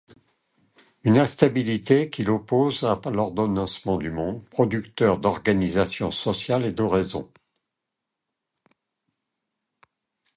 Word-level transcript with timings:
Une 1.03 1.19
instabilité 1.19 2.09
qu’il 2.09 2.31
oppose 2.31 2.83
à 2.85 2.99
l’ordonnancement 3.11 3.99
du 3.99 4.09
monde, 4.09 4.43
producteur 4.49 5.19
d’organisation 5.19 6.09
sociale 6.09 6.65
et 6.65 6.73
de 6.73 6.81
raison. 6.81 7.31